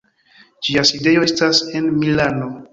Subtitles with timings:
[0.67, 2.53] Ĝia sidejo estas en Milano.